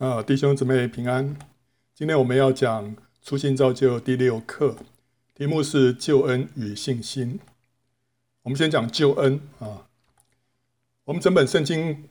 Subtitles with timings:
[0.00, 1.36] 啊，弟兄姊妹平安。
[1.94, 4.74] 今天我们要讲初心造就第六课，
[5.34, 7.38] 题目是救恩与信心。
[8.40, 9.84] 我们先讲救恩啊。
[11.04, 12.08] 我们整本圣经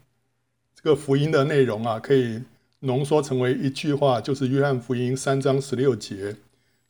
[0.75, 2.44] 这个福音的内容啊，可以
[2.81, 6.35] 浓缩成为一句话，就是约翰福音三章十六节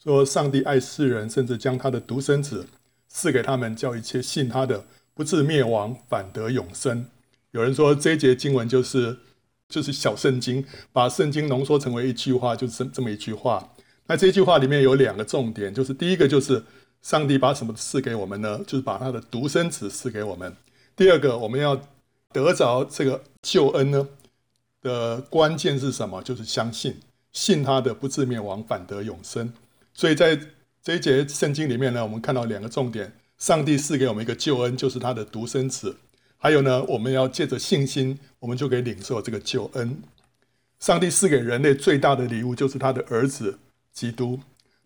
[0.03, 2.67] 说：“上帝爱世人，甚至将他的独生子
[3.07, 7.05] 赐给他们，叫一切信他的不至灭亡，反得永生。”
[7.51, 9.19] 有人说这一节经文就是。
[9.69, 13.71] 就是小圣经，把圣经浓缩成为一句话，就是这么一句话。
[14.07, 16.63] 那这句话里面有两个重点，就是第一个就是
[17.03, 18.59] 上帝把什么赐给我们呢？
[18.65, 20.55] 就是把他的独生子赐给我们。
[20.95, 21.79] 第二个，我们要
[22.33, 24.07] 得着这个救恩呢
[24.81, 26.23] 的关键是什么？
[26.23, 26.97] 就是相信，
[27.31, 29.53] 信他的不至灭亡，反得永生。
[29.93, 30.39] 所以在
[30.81, 35.95] 这一节圣经里面呢，我们看到两个重点：上帝赐给我们一个救恩，就是他的独生子。
[36.41, 40.01] 还有呢，我们要借着信心，我们就可以领受这个救恩。
[40.79, 43.59] 上帝赐给人类最大的礼物，就是他的儿子
[43.91, 44.39] 基督。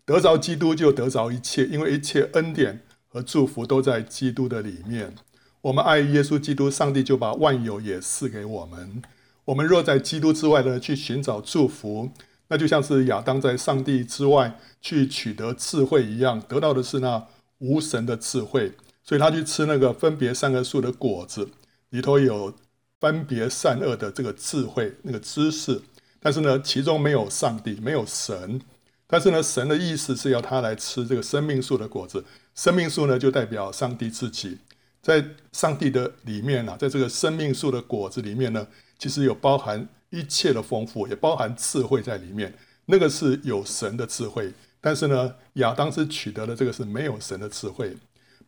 [0.04, 5.14] 得着基督，就得着一切，因为一切恩典和祝福都在基督的里面。
[5.60, 9.00] 我们爱耶稣基督，上帝就把万有也赐给我们。
[9.44, 12.10] 我们若在基督之外呢，去寻找祝福，
[12.48, 17.28] 那就像是亚当在上帝之外去取得智慧一样，得到的是那
[17.58, 18.72] 无神的智慧。
[19.04, 21.48] 所以他去吃那个分别善恶树的果子，
[21.90, 22.52] 里头有
[22.98, 25.80] 分别善恶的这个智慧、那个知识，
[26.18, 28.60] 但是呢，其中没有上帝，没有神。
[29.06, 32.24] 但是呢，神的意思是要他来吃这个生命树的果子。
[32.54, 34.58] 生命树呢，就代表上帝自己，
[35.02, 38.66] 在上帝的里面啊，在这个生命树的果子里面呢，
[38.98, 42.54] 其实有包含一切的丰富，也包含智慧在里面。
[42.86, 47.94] 那个是有神的智慧，但是呢，亚当是取得了这个是没有神的智慧。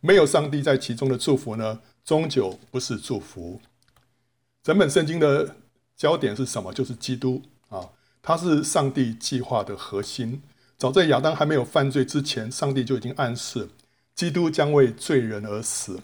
[0.01, 3.61] 没有上帝在其中的祝福呢，终究不是祝福。
[4.63, 5.57] 整本圣经的
[5.97, 6.73] 焦点是什么？
[6.73, 7.89] 就是基督啊，
[8.21, 10.43] 他是上帝计划的核心。
[10.77, 13.69] 早在亚当还没有犯罪之前，上帝就已经暗示
[14.15, 16.01] 基督将为罪人而死。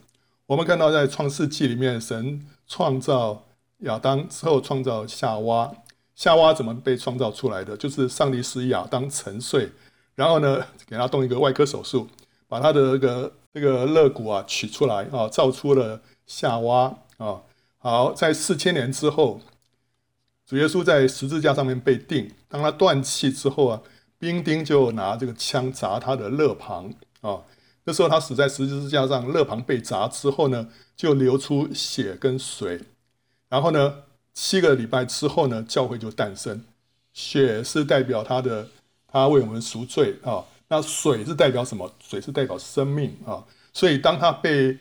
[0.46, 3.44] 我们看到在创世纪里面，神创造
[3.78, 5.72] 亚当之后，创造夏娃。
[6.14, 7.76] 夏娃怎么被创造出来的？
[7.76, 9.70] 就是上帝使亚当沉睡，
[10.14, 12.08] 然后呢，给他动一个外科手术，
[12.48, 13.32] 把他的那个。
[13.52, 17.42] 这个肋骨啊取出来啊，造出了夏娃啊。
[17.78, 19.40] 好，在四千年之后，
[20.46, 22.30] 主耶稣在十字架上面被钉。
[22.48, 23.82] 当他断气之后啊，
[24.18, 27.42] 兵丁就拿这个枪砸他的肋旁啊。
[27.84, 32.80] 那时候他死在十字架上，肋旁被砸之后呢，就流出血跟水。
[33.48, 36.64] 然后呢，七个礼拜之后呢，教会就诞生。
[37.12, 38.68] 血是代表他的，
[39.08, 40.44] 他为我们赎罪啊。
[40.72, 41.92] 那水是代表什么？
[42.02, 43.44] 水是代表生命啊！
[43.74, 44.78] 所以当他被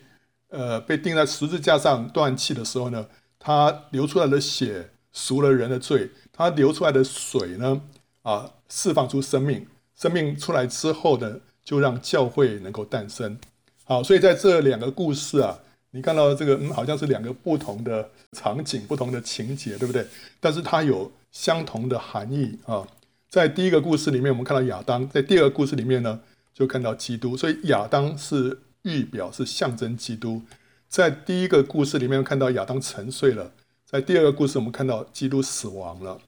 [0.48, 3.06] 呃被钉在十字架上断气的时候呢，
[3.38, 7.82] 他流出来的血赎了人的罪，他流出来的水呢
[8.22, 13.38] 啊释放出生命，生命出来之后呢，就让教会能够诞生。
[13.84, 15.58] 好，所以在这两个故事啊，
[15.90, 20.06] 你看到这个嗯，好像是两个不同的场景、不同的情节，对不对？
[20.40, 22.82] 但是它有相同的含义啊。
[23.32, 26.20] 在第一个故事里面，我们看到亚当；在第二个故事里面呢，
[26.52, 27.34] 就看到基督。
[27.34, 30.42] 所以亚当是预表，是象征基督。
[30.86, 33.50] 在第一个故事里面看到亚当沉睡了，
[33.86, 36.18] 在第二个故事我们看到基督死亡了。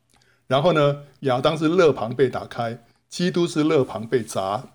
[0.47, 4.71] 然后呢，亚当是肋旁被打开，基督是肋旁被砸。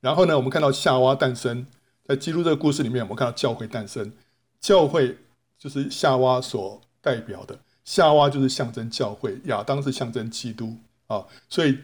[0.00, 1.64] 然后呢，我们看到夏娃诞生，
[2.04, 4.12] 在基督这个故事里面，我们看到教会诞生。
[4.60, 5.16] 教会
[5.56, 10.76] 就是夏娃所代表的，夏娃就是象征教会，亚当是象征基督。
[11.08, 11.78] 啊，所以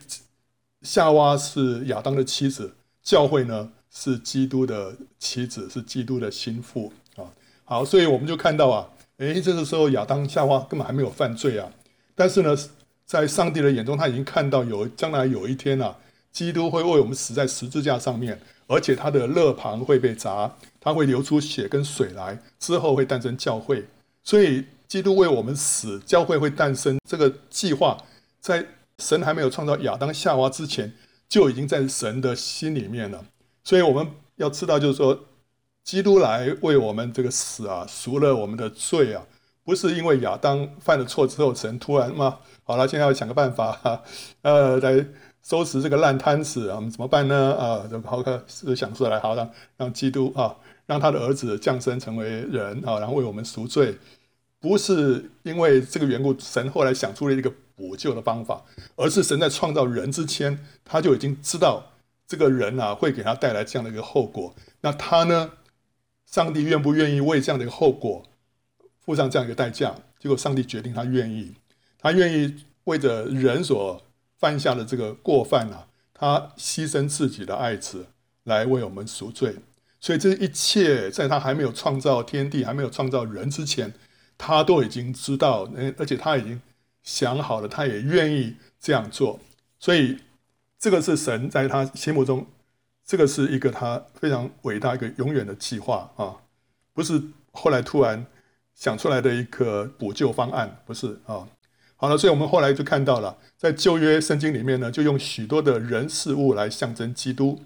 [0.83, 7.25] 夏娃是亚当的妻子，教会呢是基督的妻子，是基督的心腹啊。
[7.65, 11.73] 好，所以我们就看到啊，诶，这个时候亚当夏娃根本还没有犯罪啊，
[12.15, 12.55] 但是呢，
[13.07, 15.97] 在上帝的眼中，他已经看到有将来有一天啊，
[16.31, 23.87] 基督会为我们死在十字架上面，而且他的肋旁会被砸，他会流出血跟水来，之后会诞生教会。
[24.23, 27.97] 所以基督为我们死，教会会诞生，这个计划
[28.39, 28.67] 在。
[28.99, 30.93] 神还没有创造亚当夏娃之前，
[31.29, 33.25] 就已经在神的心里面了。
[33.63, 34.07] 所以我们
[34.37, 35.19] 要知道，就是说，
[35.83, 39.27] 基督来为我们这个死啊，赎了我们的罪啊，
[39.65, 44.03] 不是因为亚当犯了错之后，神突然嘛，好了，现在要想个办法，哈，
[44.43, 45.07] 呃，来
[45.43, 47.55] 收拾这个烂摊子啊，我们怎么办呢？
[47.55, 50.57] 啊，好是想出来，好让让基督啊，
[50.87, 53.97] 让他的儿子降生成为人啊，然后为我们赎罪，
[54.65, 57.53] 不是因为这个缘故，神后来想出了一个。
[57.77, 58.63] 补救的方法，
[58.95, 61.91] 而是神在创造人之前，他就已经知道
[62.25, 64.55] 这个人啊会给他带来这样的一个后果。
[64.83, 65.51] 那他呢，
[66.25, 68.23] 上帝愿不愿意为这样的一个后果
[69.05, 69.93] 付上这样一个代价？
[70.21, 71.53] 结果上帝决定他愿意，
[71.99, 74.01] 他愿意为着人所
[74.39, 78.07] 犯下的这个过犯啊，他牺牲自己的爱子
[78.45, 79.57] 来为我们赎罪。
[79.99, 83.93] 所以这一切在他还没有创造天地、还没有创造人之前，
[84.37, 86.61] 他都已经知道，而且他已经
[87.03, 89.39] 想好了，他也愿意这样做。
[89.79, 90.19] 所以
[90.79, 92.47] 这个是神在他心目中，
[93.05, 96.37] 这个是一个他非常伟大、一个永远的计划啊，
[96.93, 97.23] 不是
[97.53, 98.27] 后来突然
[98.75, 101.47] 想出来的一个补救方案，不是啊。
[101.97, 107.63] 好了，所以我们后来就看到了，在旧约圣经里面呢，就用许多的人事物来象征基督，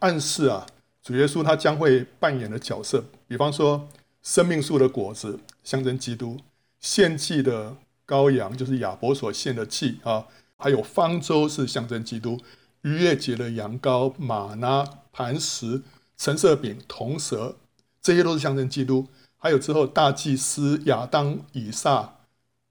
[0.00, 0.66] 暗示啊，
[1.02, 3.02] 主耶稣他将会扮演的角色。
[3.26, 3.88] 比方说，
[4.22, 6.40] 生命树的果子象征基督，
[6.80, 7.76] 献祭的
[8.06, 10.26] 羔羊就是亚伯所献的祭啊，
[10.56, 12.40] 还有方舟是象征基督，
[12.82, 15.82] 逾越节的羊羔、玛拿、磐石、
[16.16, 17.56] 橙色饼、铜蛇，
[18.00, 19.06] 这些都是象征基督。
[19.36, 22.14] 还有之后大祭司亚当、以撒。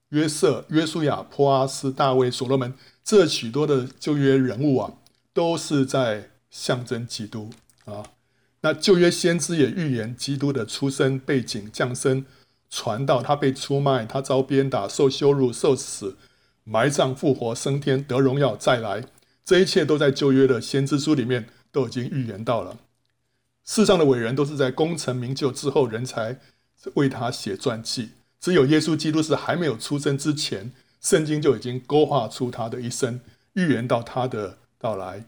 [0.09, 4.91] 约瑟、约书亚、波阿斯、大卫、所罗门，这许多的旧约人物啊，
[5.31, 7.49] 都是在象征基督
[7.85, 8.03] 啊。
[8.59, 12.25] 那旧约先知也预言基督的出生背景、降生、
[12.71, 16.15] 传道，他被出卖，他遭鞭打、受羞辱、受死、
[16.63, 19.03] 埋葬、复活、升天、得荣耀、再来，
[19.43, 22.77] 这一切都在旧约的先知书里面都已经预言到了。
[23.65, 26.39] 世上的伟人都是在功成名就之后，人才
[26.93, 28.11] 为他写传记。
[28.39, 30.71] 只有耶稣基督是还没有出生之前，
[31.01, 33.19] 圣经就已经勾画出他的一生，
[33.53, 35.25] 预言到他的到来。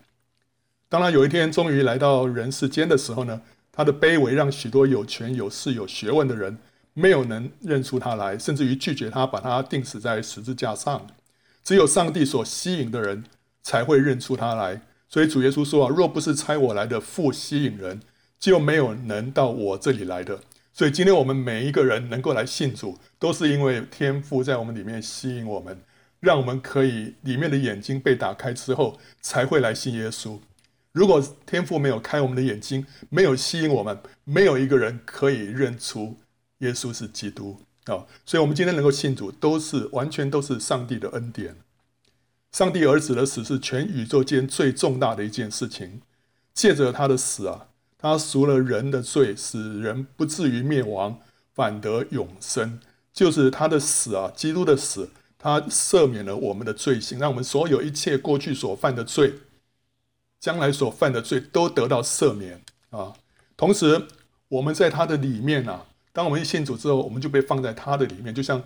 [0.88, 3.42] 当他有一天终于来到人世间的时候呢，
[3.72, 6.58] 他的卑微让许多有权有势有学问的人
[6.94, 11.08] 没有能认出他来，甚至于拒绝他，把他钉死在十字架上。
[11.64, 13.24] 只有上帝所吸引的人
[13.62, 14.82] 才会认出他来。
[15.10, 18.02] 所以主耶稣说啊，若不是差我来的父吸引人，
[18.40, 20.40] 就没有能到我这里来的。
[20.74, 25.80] 所以今天我们每一个人能够来信主，都是因为天父在我们里面吸引我们，
[26.20, 30.40] 让我们可以里面的眼睛被打开之后，才会来信耶稣。
[30.92, 36.18] 如果天父没有开我们的眼睛，没有吸引我们，没有一个人可以认出
[36.64, 38.06] 耶稣是基督啊。
[38.26, 41.56] 所以，我们今天能够信主，都是完全都是上帝的恩典。
[42.52, 46.02] 上帝儿子的死是全宇宙间最重大的一件事情，
[46.54, 47.68] 借着他的死啊。
[47.98, 51.20] 他赎了人的罪，使人不至于灭亡，
[51.54, 52.80] 反得永生。
[53.14, 59.36] 就是他的死啊，基督的死，他赦免了我们的罪行，让我们所有一切过去所犯的罪，
[60.40, 63.14] 将来所犯的罪都得到赦免啊。
[63.56, 64.08] 同时，
[64.50, 68.64] 我们在他的里面啊，当我们一信主之后，我们就被放在他的里面，就像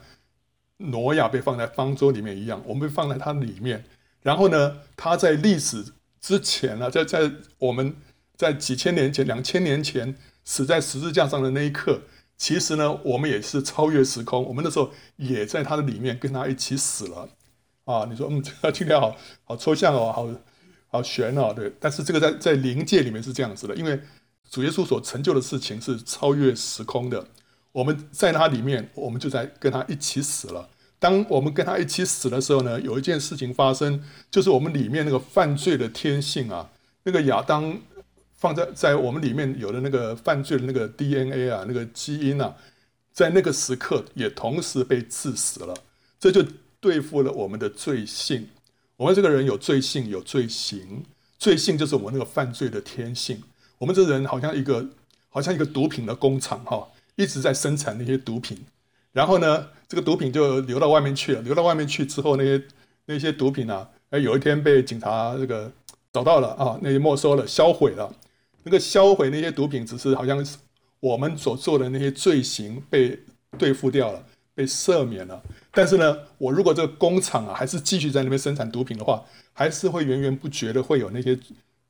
[0.78, 3.84] 挪亚被放在方舟里面一样，我们被放在他的里面。
[4.22, 5.84] 然后呢，他在历史
[6.22, 7.96] 之前呢、啊，在在我们。
[8.38, 10.16] 在几千年前、两千年前
[10.46, 12.02] 死在十字架上的那一刻，
[12.38, 14.44] 其实呢，我们也是超越时空。
[14.44, 17.28] 我们那时候也在他的里面跟他一起死了
[17.86, 18.06] 啊！
[18.08, 20.30] 你说，嗯，这个听起来好好抽象哦，好
[20.90, 21.74] 好玄哦，对。
[21.80, 24.00] 但是这个在在灵界里面是这样子的，因为
[24.50, 27.28] 主耶稣所成就的事情是超越时空的。
[27.72, 30.70] 我们在他里面，我们就在跟他一起死了。
[31.00, 36.70] 当我们跟他一起死的时候呢，有一件事情发生，就是我们里面那个犯罪的天性啊，
[37.04, 37.80] 那个亚当。
[38.40, 42.56] 放在在我们里面有的那个犯罪的那个 DNA 啊，那个基因啊，
[43.12, 45.74] 在那个时刻也同时被致死了，
[46.20, 46.46] 这就
[46.80, 48.48] 对付了我们的罪性。
[48.96, 51.04] 我们这个人有罪性，有罪行，
[51.40, 53.42] 罪性就是我们那个犯罪的天性。
[53.80, 54.86] 我们这人好像一个
[55.30, 58.58] 好像一个毒品的工厂哈，一直在生产那些毒品，
[59.12, 62.64] 然后呢，这个毒品就流到外面去了，流到外面去之后，那些
[63.06, 65.72] 那些毒品啊，哎，有一天被警察这个
[66.12, 68.14] 找到了啊，那些没收了，销毁了。
[68.64, 70.46] 那个销毁那些毒品，只是好像
[71.00, 73.18] 我们所做的那些罪行被
[73.58, 75.42] 对付掉了，被赦免了。
[75.72, 81.38] 但是呢，我如果这个工厂啊还是继续在那边生产毒品的话，还是会源源不绝的会有那些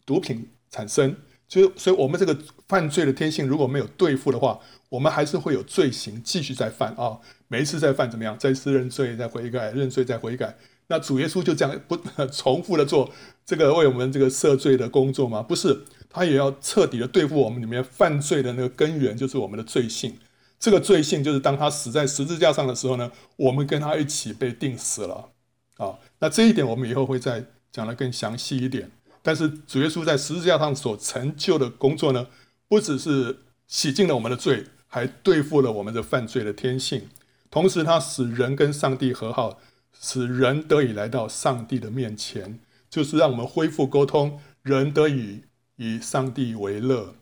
[0.06, 1.16] 毒品产生。
[1.48, 2.38] 就所以，我们这个
[2.68, 7.18] 犯罪的天性如果没有对付的话，我们还是会有罪行继续在犯啊。
[7.48, 8.38] 每一次再犯怎么样？
[8.38, 10.58] 再次认罪，再悔改，认罪再悔改。
[10.88, 11.98] 那主耶稣就这样不
[12.32, 13.12] 重复的做
[13.46, 15.42] 这个为我们这个赦罪的工作吗？
[15.42, 15.86] 不是。
[16.10, 20.18] 他也要彻底的对付我们里面犯罪的那个根源，就是我们的罪性。
[20.58, 25.30] 这个罪性就是当他死在十字架上的时候呢，我们跟他一起被定死了。
[25.76, 28.90] 啊，那这一点我们以后会再讲得更详细一点。
[29.28, 32.28] 但是主耶稣在十字架上所成就的工作呢，
[32.70, 37.10] 不只是洗净了我们的罪，还对付了我们的犯罪的天性。
[37.52, 39.60] 同时，他使人跟上帝和好，
[40.00, 45.42] 使人得以来到上帝的面前，就是让我们恢复沟通，人得以。
[45.80, 47.14] 以上帝为乐，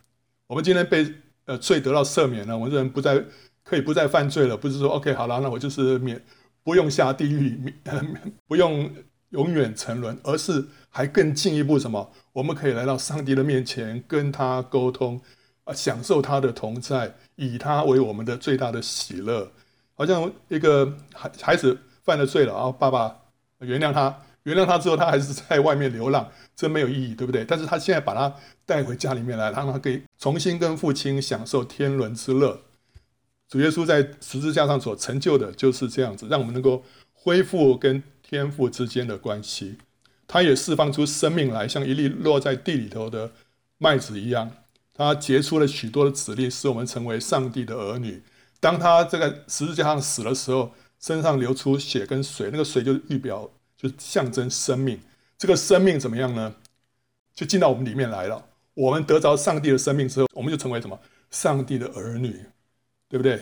[0.47, 1.05] 我们今天被
[1.43, 3.21] 呃罪得到赦免了，我们人不再
[3.65, 4.55] 可以不再犯罪了。
[4.55, 6.23] 不是说 OK 好了，那我就是免
[6.63, 7.75] 不用下地狱，免
[8.47, 8.89] 不用
[9.35, 12.09] 永远沉沦，而是还更进一步什么？
[12.31, 15.19] 我们可以来到上帝的面前，跟他沟通，
[15.65, 19.51] 啊，享受他的同在，以他为我们的最大的喜乐。
[19.93, 23.13] 好像一个孩孩子犯了罪了，然后爸爸
[23.59, 27.43] 原谅他，原谅他之后，他还是在外面流浪，这没有意义，对不对？
[27.43, 28.33] 但是他现在把他
[28.65, 32.59] 带回家里面来，让他可以重新跟父亲享受天伦之乐。
[33.47, 39.77] 主耶稣在十字架上所成就的就是这样子，让我们能够恢复跟天父之间的关系。
[40.27, 43.31] 他也释放出生命来，像一粒落在地里头的
[43.77, 44.51] 麦子一样。
[44.93, 48.23] 他结出了许多的子粒，使我们成为上帝的儿女。
[48.59, 54.99] 当他这个十字架上死的时候，身上流出血跟水，那个水就预表，就象征生命。
[55.37, 56.55] 这个生命怎么样呢？
[57.35, 58.43] 就进到我们里面来了。
[58.73, 60.99] 我们得着上帝的生命之后，我们就成为什么？
[61.29, 62.45] 上帝的儿女。
[63.07, 63.39] 对不对？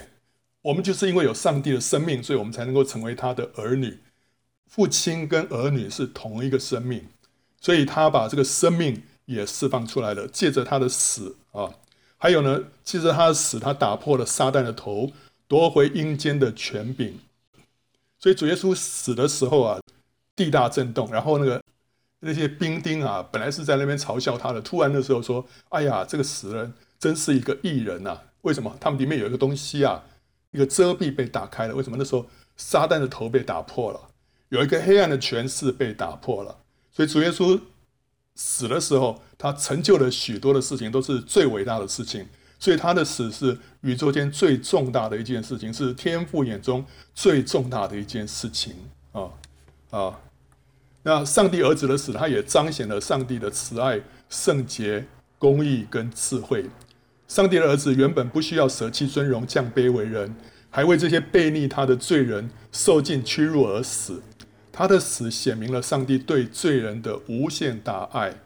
[0.61, 3.97] 我们就是因为有上帝的生命，所以我们才能够成为他的儿女。
[4.73, 7.07] 父亲跟儿女是同一个生命，
[7.61, 10.27] 所以他把这个生命也释放出来了。
[10.27, 11.71] 借着他的死啊，
[12.17, 15.11] 还有呢，借着他的死，他打破了撒旦的头，
[15.47, 17.19] 夺回阴间的权柄。
[18.17, 19.79] 所以主耶稣死的时候啊，
[20.35, 21.61] 地大震动，然后那个
[22.21, 28.75] 那些兵丁啊，本来是在那边嘲笑他的，突然的时候说：“哎呀，这个死人真是一个异人呐！”为什么？
[28.79, 30.03] 他们里面有一个东西啊，
[30.49, 31.75] 一个遮蔽被打开了。
[31.75, 31.95] 为什么？
[31.99, 32.25] 那时候
[32.57, 33.99] 撒旦的头被打破了，
[34.53, 36.55] 有一个黑暗的权势被打破了。
[36.91, 37.59] 所以主耶稣
[38.35, 42.27] 死的时候，他成就了许多的事情，都是最伟大的事情。
[42.59, 48.75] 所以他的死是宇宙间最重大的一件事情，是天父眼中最重大的一件事情
[49.11, 49.31] 啊
[49.89, 50.19] 啊！
[51.01, 55.05] 那上帝儿子的死，他也彰显了上帝的慈爱、圣洁、
[55.39, 56.65] 公义跟智慧。
[57.27, 60.35] 上帝的儿子原本不需要舍弃尊荣，降卑为人，
[60.69, 64.21] 还为这些悖逆他的罪人受尽屈辱而死。
[64.73, 68.41] 他的死显明了上帝对罪人的无限大爱。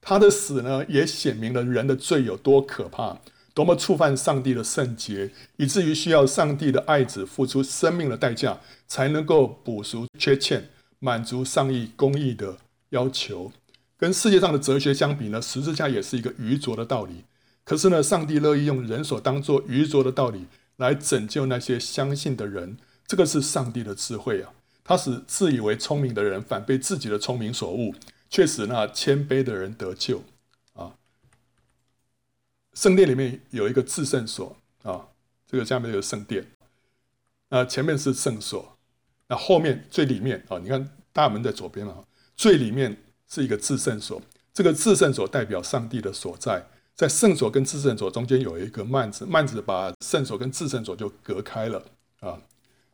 [0.00, 3.20] 他的死呢，也显明了人的罪有多可怕，
[3.52, 12.56] 多么触犯上帝的圣洁，以至于需要上帝的爱子付出生命的代价，才能够补赎缺欠，满足上帝公义的
[12.90, 13.50] 要求。
[13.98, 17.24] 跟世界上的哲学相比呢，十字架也是一个愚拙的道理。
[17.64, 22.76] 可是呢，上帝乐意用人所当作愚拙的道理来拯救那些相信的人，
[23.08, 24.52] 这个是上帝的智慧啊！
[24.82, 27.94] 他使自以为聪明的人反被自己的聪明所误，
[28.28, 30.22] 却使那谦卑的人得救
[30.74, 30.94] 啊！
[32.74, 35.08] 圣殿里面有一个至圣所啊，
[35.46, 36.46] 这个下面有圣殿，
[37.48, 38.76] 那前面是圣所，
[39.28, 42.04] 那后面最里面啊，你看大门在左边啊，
[42.36, 42.96] 最里面
[43.28, 44.20] 是一个至圣所，
[44.52, 46.66] 这个至圣所代表上帝的所在。
[46.96, 51.82] 在圣所跟至圣所中间有一个幔子，幔子把圣所跟至圣所就隔开了
[52.18, 52.38] 啊。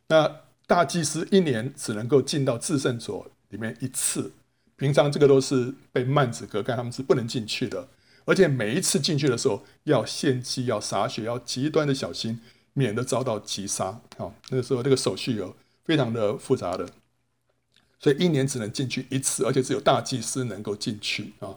[0.07, 0.33] 那
[0.67, 4.31] 大祭司一年只能够进到至圣所里面一次，
[4.75, 7.87] 平常这个都是被幔子隔开，他们是不能进去的。
[8.25, 12.39] 而且每一次进去的时候要献祭，要洒血，要极端的小心，
[12.73, 14.01] 免得遭到击杀。
[14.17, 16.87] 啊，那个时候这个手续有非常的复杂的，
[17.97, 21.55] 所以一年只能进去一次，而且只有大祭司能够进去啊。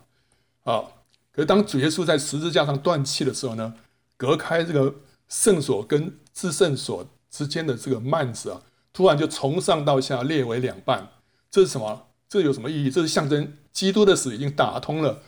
[0.63, 0.97] 好。
[1.33, 3.73] 可是当主耶稣在十字架上断气的时候呢，
[4.17, 4.93] 隔开这个
[5.29, 8.61] 圣所跟至圣所之间的这个幔子啊，
[8.93, 11.09] 突然就从上到下裂为两半。
[11.51, 12.09] 这是什么？
[12.29, 12.91] 这有什么意义？
[12.91, 15.23] 这是象征基督的死已经打通了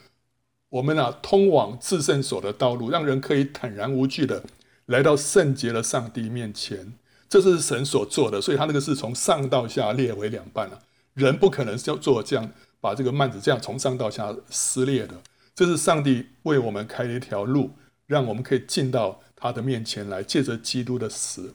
[0.69, 4.45] 我们啊通往至圣所的道路，让人可以坦然无惧的
[4.87, 6.93] 来到圣洁的上帝面前。
[7.29, 10.81] 这是神所做的，所以他那个是从上到下裂为两半了。
[11.15, 15.15] 人不可能要做这样把这个幔子这样从上到下撕裂的。
[15.55, 17.71] 这是上帝为我们开了一条路，
[18.07, 21.55] 让我们可以进到他的面前来，借着基督的死。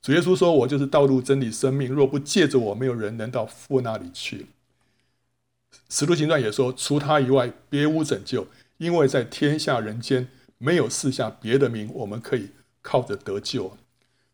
[0.00, 4.46] 主耶稣说：“我就是道路、真理、生命，若不借着我，没有人能到父那里去。”
[5.90, 8.46] 使徒行传也说：“除他以外，别无拯救，
[8.78, 10.28] 因为在天下人间
[10.58, 12.50] 没有四下别的名，我们可以
[12.80, 13.76] 靠着得救。”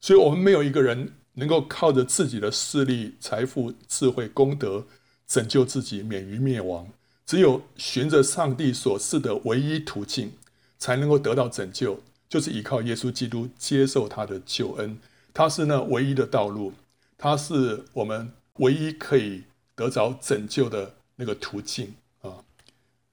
[0.01, 4.87] 所以，我们没有一个人能够靠着自己的势力、财富、智慧、功德
[5.27, 6.89] 拯救自己，免于灭亡。
[7.25, 10.33] 只有循着上帝所示的唯一途径，
[10.79, 14.99] 才能够得到拯救，就是依靠耶稣基督接受他的救恩。
[15.35, 16.73] 他是那唯一的道路，
[17.19, 19.43] 他是我们唯一可以
[19.75, 22.45] 得着拯救的那个途径啊！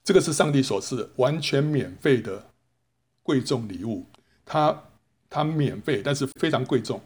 [0.04, 2.46] 这个是上帝所赐完全免费的
[3.24, 4.06] 贵重礼物。
[4.46, 4.84] 他
[5.30, 7.02] 他免费，但是非常贵重。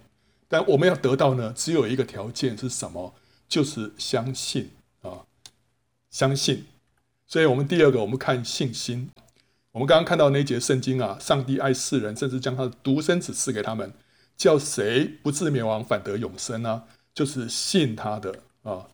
[0.47, 3.13] 但我们要得到呢，只有一个条件是什么？
[3.47, 5.25] 就是相信啊，
[6.09, 6.65] 相信。
[7.27, 9.09] 所以，我们第二个，我们看信心。
[9.71, 13.93] 我们刚刚看到那节圣经啊，上帝爱世人，甚至将他的独生子赐给他们，
[14.37, 16.83] 叫谁不自灭亡，反得永生呢？
[17.13, 18.87] 就是信他的啊。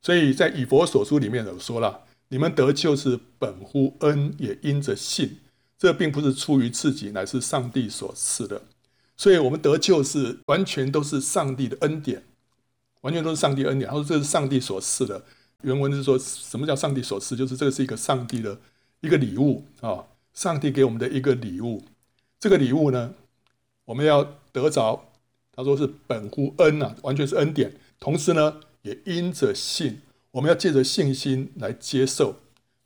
[0.00, 5.38] 所以在以佛所书里面有说了，你们得救是本乎恩，也因着信。
[5.76, 8.62] 这并不是出于自己，乃是上帝所赐的。
[9.16, 12.22] 所以，我们得救是完全都是上帝的恩典，
[13.00, 13.88] 完全都是上帝恩典。
[13.88, 15.22] 他说这是上帝所赐的。
[15.62, 17.36] 原文是说什么叫上帝所赐？
[17.36, 18.58] 就是这个是一个上帝的
[19.00, 21.84] 一个礼物啊，上帝给我们的一个礼物。
[22.40, 23.12] 这个礼物呢，
[23.84, 24.24] 我们要
[24.58, 25.04] 得着。
[25.52, 27.72] 他说是本乎恩啊，完全是恩典。
[27.98, 30.00] 同时呢，也因着信，
[30.30, 32.36] 我们要借着信心来接受，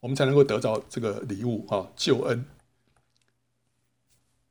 [0.00, 2.44] 我们才能够得着这个礼物啊，救恩。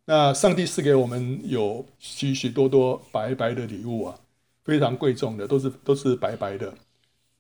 [0.06, 4.20] 那上帝赐给我们有许许多多白白的礼物啊，
[4.64, 6.76] 非常贵重的，都是都是白白的。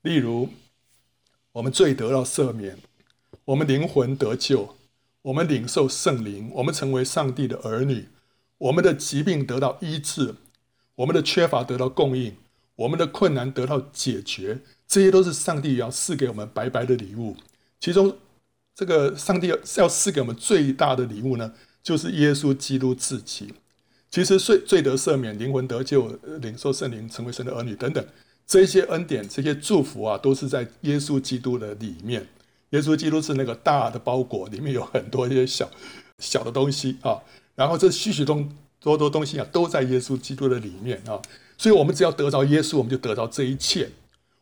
[0.02, 0.50] 例如，
[1.52, 2.78] 我们罪得到赦免，
[3.46, 4.76] 我们灵魂得救，
[5.22, 8.08] 我们领受圣灵，我们成为上帝的儿女，
[8.62, 10.36] 我们的疾病得到医治，
[10.94, 12.36] 我们的缺乏得到供应，
[12.76, 17.36] 我们的困难得到解决，这些都是上帝要赐给我们白白的礼物。
[17.80, 18.16] 其中，
[18.76, 23.52] 这个上帝要赐给我们最大的礼物呢，就是耶稣基督自己，
[24.12, 28.06] 其实罪罪得赦免、灵魂得救、领受圣灵、成为神的儿女等等，
[28.46, 32.28] 这些恩典、这些祝福啊，都是在耶稣基督的里面。
[32.70, 35.68] 耶稣基督是那个大的包裹，里面有很多一些小
[36.20, 37.20] 小的东西啊。
[37.56, 38.44] 然后这许许多
[38.80, 41.22] 多多东西啊，都在耶稣基督的里面啊。
[41.58, 43.90] 所以，我们只要得着耶稣，我们就得着这一切。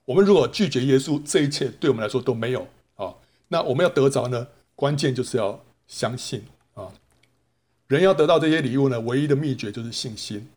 [0.05, 3.13] 我们如果拒绝耶稣，这一切对我们来说都没有啊。
[3.49, 6.43] 那我们要得着呢，关键就是要相信
[6.75, 6.87] 啊。
[7.87, 10.47] 人要得到这些礼物呢，唯一的秘诀就是信心。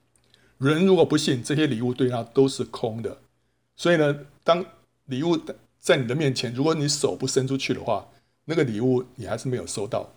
[0.59, 3.19] 人如果不信，这些礼物对他都是空的。
[3.77, 4.65] 所以呢，当
[5.07, 5.37] 礼物
[5.81, 8.07] 在你的面前，如果你手不伸出去的话，
[8.45, 10.09] 那个礼物你还是没有收到。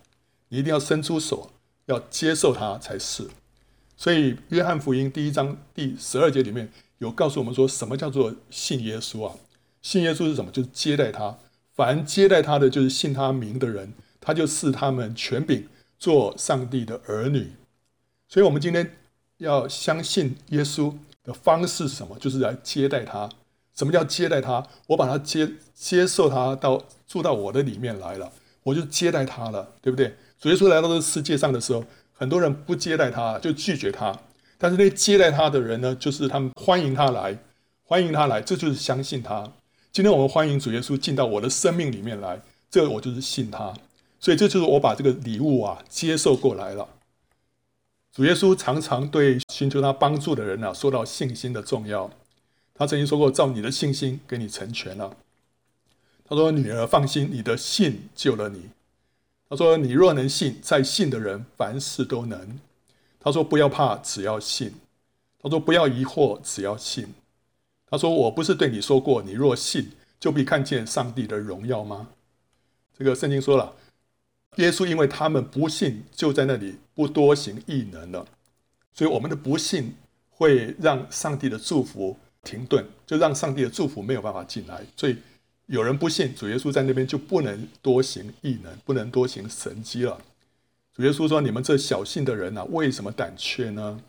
[0.49, 1.49] 你一定要伸出手，
[1.85, 3.27] 要接受它才是。
[3.97, 9.35] 所以，约翰福音第一章第十二节里面有告诉我们说，什么叫做信耶稣啊？
[9.81, 10.51] 信耶稣是什么？
[10.51, 11.37] 就是接待他。
[11.73, 15.67] 凡接待他的，就是信他名的人，他就赐他们权柄。
[15.97, 17.53] 做上帝的儿女，
[18.27, 18.97] 所以我们今天
[19.37, 20.93] 要相信耶稣
[21.23, 22.19] 的方式是什么？
[22.19, 23.29] 就是来接待他。
[23.73, 24.67] 什么叫接待他？
[24.87, 28.29] 我把他接接受他到住到我的里面来了，
[28.63, 30.13] 我就接待他了，对不对？
[30.45, 34.15] 主耶稣来到这个世界上的时候，很多人不接待他，就拒绝他。
[34.59, 37.35] 但是那接待他的人呢，就是他们欢迎他来，
[37.83, 39.51] 欢迎他来，这就是相信他。
[39.91, 43.73] 今天我们欢迎主耶稣进到我的生命里面来，这个我就是信他。
[44.19, 46.87] 所以这就是我把这个礼物啊接受过来了。
[48.13, 52.07] 主耶稣常常对寻求他帮助的人啊说到信心的重要。
[52.75, 55.17] 他曾经说过：“照你的信心给你成全了。”
[56.29, 58.69] 他说：“女儿放心，你的信救了你。”
[59.47, 62.59] 他说：“你若能信，在信的人凡事都能。”
[63.19, 64.73] 他说：“不要怕，只要信。”
[65.41, 67.13] 他说：“不要疑惑，只要信。”
[67.87, 72.07] 他说：“我不是对你说过，你若信，就必看见上帝的荣耀吗？”
[72.97, 73.73] 这个圣经说了。
[74.57, 78.25] 耶稣因为他们不信，就在那里不多行异能了。
[78.93, 79.93] 所以我们的不信
[80.29, 84.81] 会让上帝的祝福停顿，就让上帝的祝福没有办法进来。
[84.95, 85.17] 所以
[85.67, 90.19] 有人不信，主耶稣在那边就不能多行异能，不能多行神迹了。
[90.93, 93.99] 主耶稣说：“你们这小信的人啊，为什么胆怯呢？”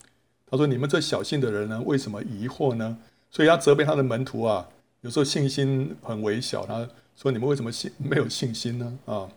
[0.49, 2.97] 他说：“你们这小信的人呢，为什么疑惑呢？”
[3.31, 4.69] 所以他责备他的门徒啊，
[5.01, 6.65] 有时候信心很微小。
[6.65, 9.29] 他说：“你们为什么信 没有信心呢？”啊。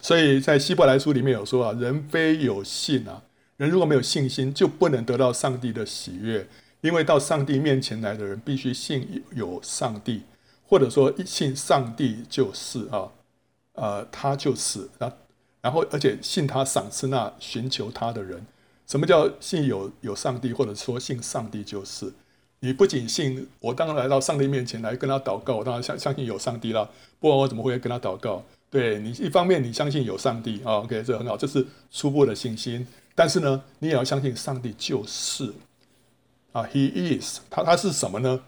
[0.00, 3.22] 所以在希伯来书里面有说啊，人非有信啊，
[3.56, 6.46] 人如果没有信心，就不能得到上帝的喜悦。
[6.80, 10.22] 因为到上帝面前来的人，必须信有上帝，
[10.66, 13.08] 或者说信上帝就是啊，
[13.74, 15.12] 呃，他就是啊，
[15.60, 18.44] 然后而且信他赏赐那寻求他的人。
[18.86, 22.12] 什么叫信有有上帝，或者说信上帝就是？
[22.60, 28.42] 你不仅信我，当然来到上帝面前来跟他祷告，我当然相相信有上帝了，不然我怎么会跟他祷告？
[28.70, 32.86] 对你，一方面你相信有上帝啊，OK，这很好，这是初步的信心。
[33.14, 35.52] 但是呢，你也要相信上帝就是
[36.52, 38.40] 啊，He is，他他是什么呢？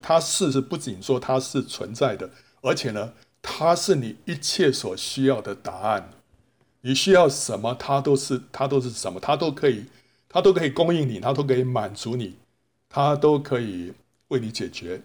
[0.00, 2.28] 他是是不仅说他是存在的，
[2.62, 6.10] 而且呢，他是你一切所需要的答案。
[6.80, 9.84] 你需要什么，他都是他都是什么，他都可以，
[10.28, 12.36] 他都可以供应你，他都可以满足你，
[12.88, 13.92] 他都可以
[14.28, 15.02] 为你解决。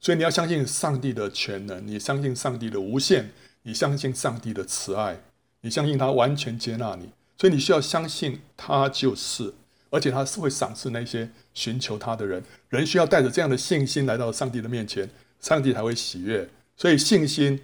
[0.00, 3.30] 所以你要相信上帝的全能，你相信上帝的无限。
[3.64, 5.20] 你相信上帝的慈爱，
[5.60, 9.52] 你相信他完全接纳你，所以你需要相信他就是，
[9.90, 12.42] 而且他是会赏赐那些寻求他的人。
[12.68, 15.08] 人需要带着这样的信心来到上帝的面前，
[15.40, 16.48] 上帝才会喜悦。
[16.76, 17.60] 所以信心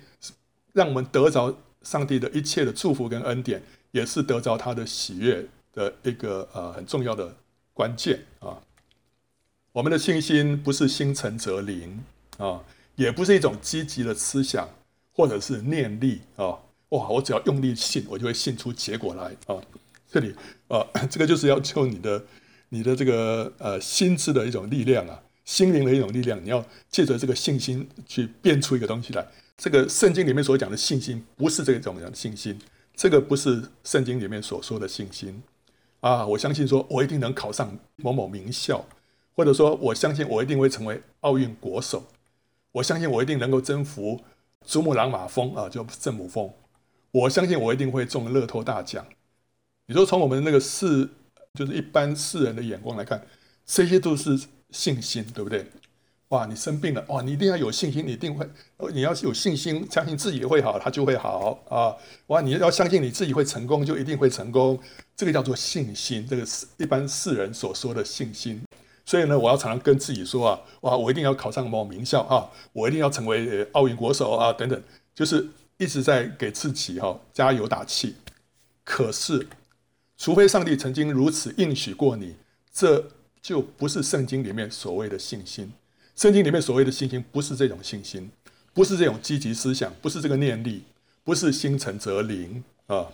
[0.72, 7.34] 让我们得着上帝的一切的祝福跟恩典，也是得着他的喜悦的一个呃很重要的
[7.72, 8.58] 关键啊。
[9.72, 12.02] 我们的信心不是心诚则灵
[12.38, 12.60] 啊，
[12.96, 14.68] 也不是一种积极的思想
[15.12, 16.58] 或者是念力啊。
[16.90, 19.60] 哇，我只要用力信，我就会信出结果来啊。
[20.14, 20.32] 这里
[20.68, 22.24] 啊， 这个就是要求你的
[22.68, 29.26] 你的这个呃心智的一种力量啊，心灵的一种力量，你要借着这个信心去变出一个东西来。
[29.56, 32.56] 这个圣经里面所讲的信心，不是这种样的信心，
[32.94, 35.42] 这个不是圣经里面所说的信心
[35.98, 36.24] 啊。
[36.24, 38.86] 我相信说我一定能考上某某名校。
[39.36, 42.04] 或者说，我相信我一定会成为奥运国手，
[42.70, 44.20] 我相信我一定能够征服
[44.64, 46.48] 珠穆朗玛峰啊，就圣母峰。
[47.10, 49.04] 我相信我一定会中乐透大奖。
[49.86, 51.08] 你说从我们那个世，
[51.54, 53.22] 就是一般世人的眼光来看，
[53.66, 54.38] 这些都是
[54.70, 55.66] 信心，对不对？
[56.28, 58.48] 哇，你生病了，哇，你一定要有信心，你一定会，
[58.92, 61.94] 你要是有信心，相信自己会好，它就会好啊。
[62.28, 64.80] 哇，你要相信你自己会成功，就一定会成功。
[65.14, 68.62] 这个叫做信心，这个是一般世人所说的信心。
[69.04, 74.82] 所以呢，我要常常跟自己说啊，哇，我一定要考上某名校啊，我一定要成为奥运国手啊，等等，
[75.14, 78.16] 就是一直在给自己哈加油打气。
[78.82, 79.46] 可是，
[80.16, 82.34] 除非上帝曾经如此应许过你，
[82.72, 83.10] 这
[83.42, 85.72] 就不是圣经里面所谓的信心。
[86.16, 88.30] 圣经里面所谓的信心，不是这种信心，
[88.72, 90.84] 不是这种积极思想，不是这个念力，
[91.24, 93.08] 不是心诚则灵啊。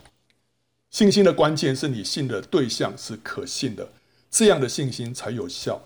[0.91, 3.93] 信心的关键是你信的对象是可信的。
[4.31, 5.83] 这样的信心才有效，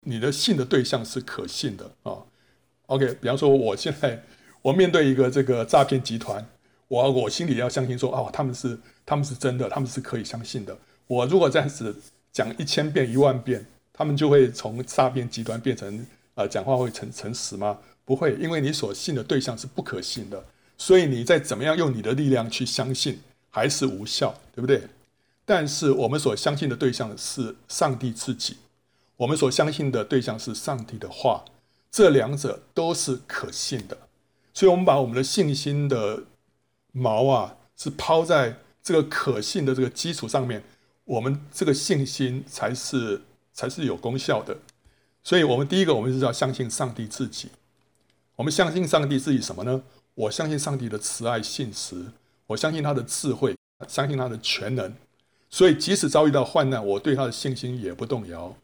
[0.00, 2.22] 你的信的对象是可信的啊。
[2.86, 4.22] OK，比方说，我现在
[4.60, 6.46] 我面对一个这个诈骗集团，
[6.92, 10.76] 我我心里要相信说，哦，他们是他们是真的，他们是可以相信的。
[11.06, 11.96] 我如果这样子
[12.30, 17.78] 讲一千遍一万遍，他们就会从诈骗集团变成呃讲话会诚诚实吗？
[18.04, 20.44] 不会，因为你所信的对象是不可信的，
[20.76, 24.82] 所以你再怎么样用你的力量去相信，还是无效，对不对？
[25.46, 28.58] 但是我们所相信的对象是上帝自己，
[29.16, 31.42] 我们所相信的对象是上帝的话，
[31.90, 33.96] 这两者都是可信的，
[34.52, 36.22] 所以，我们把我们的信心的
[36.94, 40.62] 锚啊，是抛在这个可信的这个基础上面，
[41.04, 43.20] 我们这个信心才是
[43.52, 44.56] 才是有功效的。
[45.24, 47.48] 所以，我们第一个，我们是要相信上帝自己。
[48.34, 49.82] 我们相信上帝自己什么呢？
[50.14, 52.06] 我相信上帝的慈爱信实，
[52.48, 54.92] 我相信他的智慧，相信他的全能。
[55.48, 58.56] 所以，即使遭遇到患难，我对他的信心也不动摇。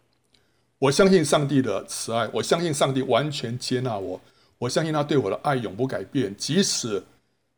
[0.81, 4.21] 我相信上帝的慈爱，我相信上帝完全接纳我，
[4.59, 6.35] 我相信他对我的爱永不改变。
[6.37, 7.03] 即使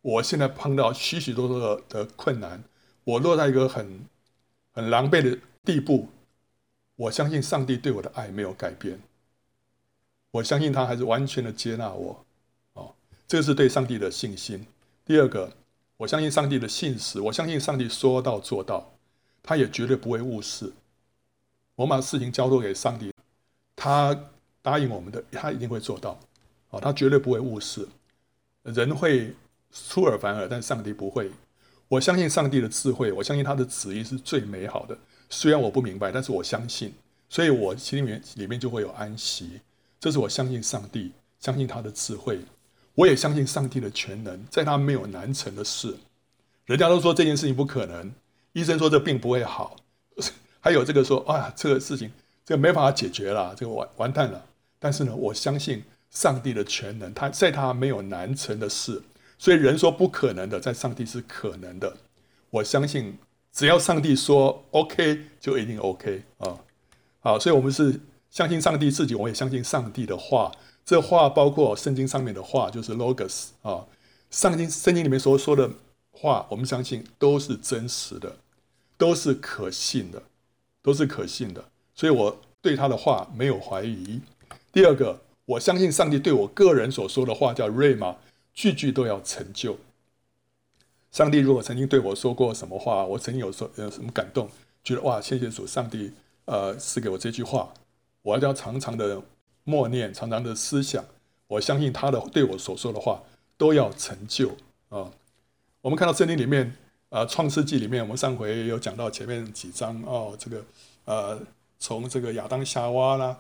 [0.03, 2.63] 我现在碰到许许多多的困难，
[3.05, 4.07] 我落在一个很
[4.73, 6.09] 很狼狈的地步，
[6.97, 9.01] 我相信上帝对我的爱没有改变。
[10.31, 12.25] 我相信他还是完全的接纳我。
[12.75, 12.95] 哦，
[13.27, 14.67] 这是对上帝的信心。
[15.05, 15.53] 第二个，
[15.97, 18.91] 我相信上帝的信实，我相信上帝说到做到。
[19.43, 20.71] 他也绝对不会误事。
[21.75, 23.11] 我把事情交托给上帝，
[23.75, 24.15] 他
[24.61, 26.19] 答应我们的，他一定会做到。
[26.69, 27.89] 哦，他绝对不会误事。
[28.63, 29.35] 人会
[29.73, 31.31] 出尔反尔，但上帝不会。
[31.89, 34.97] 我相信上帝的智慧，我相信他的旨意是最美好的。
[35.29, 36.93] 虽然我不明白，但是我相信，
[37.29, 39.61] 所以我心里面里面就会有安息。
[39.99, 42.41] 这是我相信上帝，相信他的智慧。
[42.95, 45.97] 我也相信上帝的全能，在他没有难成的事。
[46.67, 48.13] 人家都说这件事情不可能。
[48.53, 49.77] 医生说这病不会好，
[50.61, 52.11] 还有这个说啊，这个事情
[52.45, 54.45] 这个没办法解决了，这个完完蛋了。
[54.79, 59.01] 但是呢，我相信上帝的全能，他在他没有难成的事，
[59.41, 61.97] 所以人说不可能的，在上帝是可能的。
[62.51, 63.17] 我相信
[63.51, 66.59] 只要上帝说 OK，就一定 OK 啊。
[67.21, 67.99] 好，所以我们是
[68.29, 70.53] 相信上帝自己，我也相信上帝的话。
[70.85, 73.87] 这话包括圣经上面的话，就是 Logos 啊，
[74.29, 75.71] 上经圣经里面所说的。
[76.13, 78.37] 话我们相信都是真实的，
[78.99, 80.23] 都是可信的，
[80.83, 84.21] 都是可信的，所以我对他的话没有怀疑。
[84.71, 88.17] 第二个，我相信上帝对我个人所说的话叫 Rhema，
[88.55, 89.79] 句句都要成就。
[91.11, 94.49] 上帝如果曾经对我说过什么话，我曾经有说有什么感动，
[94.85, 96.13] 觉得哇，谢谢主，上帝
[96.45, 97.73] 呃赐给我这句话，
[98.23, 99.21] 我要常常的
[99.65, 101.05] 默念，常常的思想，
[101.49, 103.23] 我相信他的对我所说的话
[103.57, 104.51] 都要成就
[104.89, 105.11] 啊。
[105.81, 106.77] 我们看到圣经里面，
[107.09, 110.65] 呃，《创世纪》里面，我们上回有讲到前面几章哦，这个，
[111.07, 111.41] 呃，
[111.79, 113.37] 从这个亚当夏娃啦，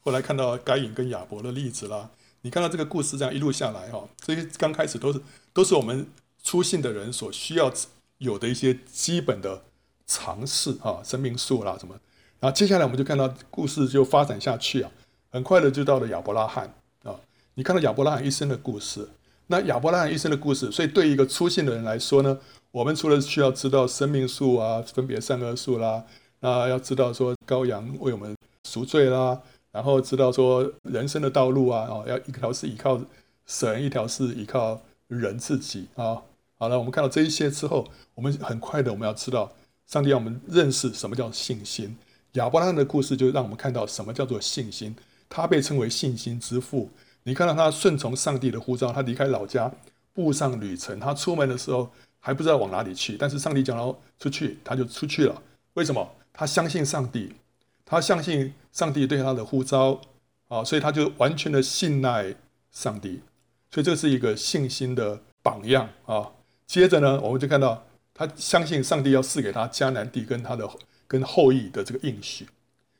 [0.00, 2.10] 后来看到该隐跟亚伯的例子啦，
[2.44, 5.20] 你看到这个故事这样一路下来哈，这些刚开始都是
[5.54, 6.06] 都是我们
[6.42, 7.72] 出信的人所需要
[8.18, 9.62] 有的一些基本的
[10.06, 11.98] 常识啊，生命树啦什么，
[12.40, 14.90] 然后接下来我们就看到故事就发展下去啊，
[15.30, 17.16] 很快的就到了亚伯拉罕啊，
[17.54, 19.08] 你看到亚伯拉罕一生的故事。
[19.46, 22.38] 那亚伯拉罕一生的故事，所以对一个出信的人来说呢，
[22.70, 26.04] 我们除了需要知道生命树啊、分别善恶树啦，
[26.40, 28.34] 那要知道说羔羊为我们
[28.68, 29.40] 赎罪啦，
[29.74, 33.00] 然后知道说人生的道路啊，哦，要一条是依靠
[33.44, 36.22] 神，一条是依靠人自己啊。
[36.56, 37.84] 好了，我们看到这一些之后，
[38.14, 39.52] 我们很快的我们要知道，
[39.88, 41.96] 上帝让我们认识什么叫信心。
[42.34, 44.94] 亚伯拉罕的故事就让我们看到什么叫做信心。
[45.28, 46.88] 他被称为信心之父。
[47.24, 49.68] 你看到他顺从上帝的呼召，他离开老家，
[50.12, 51.00] 步上旅程。
[51.00, 55.42] 他出门的时候还不知道往哪里去，但是上帝讲到出去，他就出去了。
[55.72, 56.08] 为什么？
[56.32, 57.32] 他相信上帝，
[57.84, 60.00] 他相信上帝对他的呼召
[60.48, 62.34] 啊，所以他就完全的信赖
[62.70, 63.20] 上帝。
[63.70, 66.30] 所以这是一个信心的榜样啊。
[66.66, 70.68] 接着呢，我们就看到他相信上帝要赐给他迦南地跟他的。
[71.06, 72.48] 跟后裔的这个应许，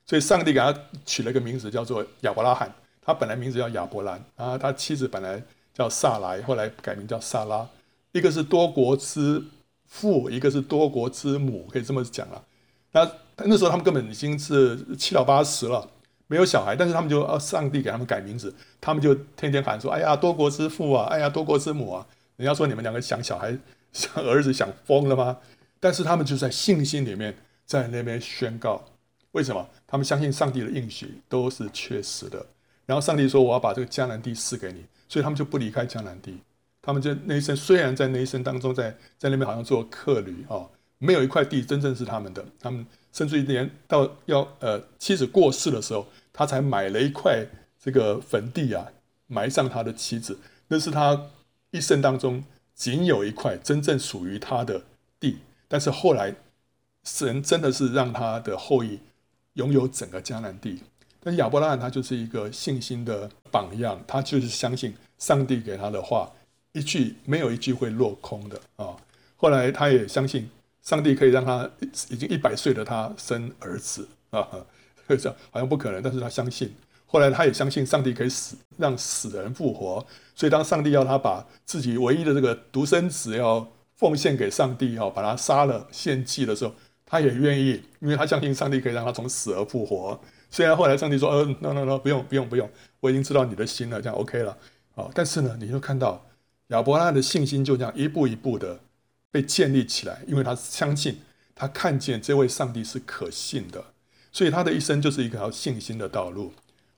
[0.07, 0.73] 所以上帝给他
[1.07, 2.73] 取了一个名字，叫做亚伯拉罕。
[3.01, 5.43] 他本来名字叫亚伯兰啊，他妻子本来
[5.73, 7.67] 叫撒莱，后来改名叫撒拉。
[8.13, 9.43] 一个是多国之
[9.87, 12.45] 父，一个是多国之母，可以这么讲了。
[12.93, 15.89] 那但那时候他们根本已经是七老八十了，
[16.27, 23.57] 没有小孩，但是他们就啊，上帝给他们改名字，他们就天天喊说：“哎呀，多国之父啊，哎呀，多国之母啊！”人家说你们两个想小孩、
[23.93, 25.39] 想儿子想疯了吗？
[25.79, 27.37] 但是他们就在信心里面。
[27.67, 28.85] 在那边宣告，
[29.33, 29.67] 为什么？
[29.87, 32.45] 他们相信上帝的应许都是确实的。
[32.85, 36.39] 然后上帝说：“我要把这个迦南地赐给你。”所以他们就不离开迦南地。
[36.83, 40.69] 他们就那一生虽然在那一生当中在，在那边好像做客旅啊，
[40.99, 42.45] 没有一块地真正是他们的。
[42.61, 47.47] 他们甚至于连到要呃妻子过世的时候，他才买了一块
[47.83, 48.87] 这个坟地啊，
[49.29, 50.39] 埋上他的妻子。
[50.69, 51.31] 那是他
[51.71, 54.83] 一生当中仅有一块真正属于他的
[55.19, 55.39] 地。
[55.67, 56.35] 但是后来。
[57.07, 58.99] 神真的是让他的后裔
[59.53, 60.81] 拥有整个迦南地，
[61.21, 66.33] 但亚伯拉罕他就是一个信心的榜样，他就是相信上帝给他的话，
[66.73, 68.97] 一句没有一句会落空的啊。
[69.37, 70.49] 后来他也相信
[70.85, 71.69] 上帝可以让他
[72.09, 74.47] 已经一百岁的他生儿子啊，
[75.09, 76.73] 这样好像不可能，但是他相信。
[77.07, 83.67] 后来他也相信上帝可以死让死人复活，所以当上帝要他把自己唯一的这个独生子要
[83.97, 86.73] 奉献给上帝哈，把他杀了献祭的时候。
[87.07, 90.19] 他也愿意，因为他相信上帝可以让他从死而复活。
[90.51, 92.69] 虽然后来上帝说：“呃，no no no，不用不用不用，
[92.99, 94.57] 我已经知道你的心了，这样 OK 了。”
[94.97, 96.25] 好，但是呢，你就看到
[96.69, 98.81] 亚伯拉罕的信心就这样一步一步的
[99.35, 101.19] 被建立起来，因为他相信，
[101.57, 103.83] 他看见这位上帝是可信的，
[104.31, 106.53] 所以他的一生就是一条信心的道路。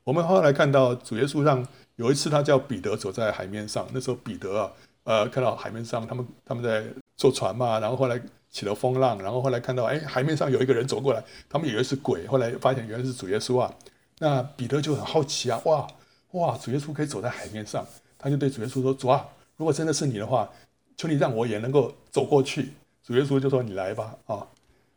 [0.04, 4.72] 我们后来看到主耶稣让有一次他叫彼得走在海面上，那时候彼得啊，
[5.04, 6.84] 呃，看到海面上他们他们在
[7.16, 8.20] 坐船嘛，然后后来。
[8.48, 13.70] 起了风浪，然后后来看到，哎，海面上有一个人走过来，他们以为是鬼，后来发现原来是主耶稣啊。
[14.18, 15.86] 那彼得就很好奇啊，哇
[16.30, 17.84] 哇，主耶稣可以走在海面上，
[18.16, 19.26] 他就对主耶稣说：“主啊，
[19.58, 20.50] 如果真的是你的话，
[20.96, 24.46] 求你让我也能够走过去。”主耶稣就说：“你来吧，啊，